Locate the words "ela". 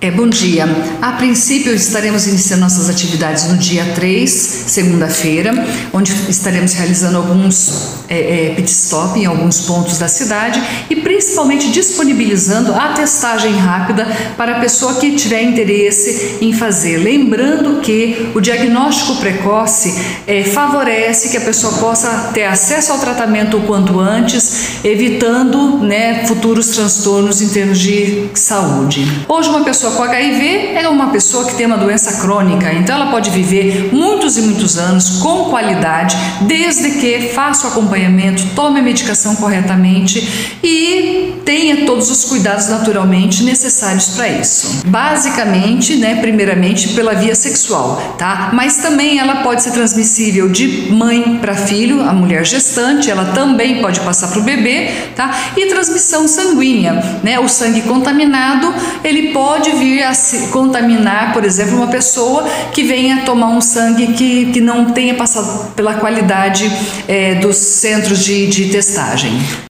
32.96-33.10, 49.18-49.36, 53.10-53.32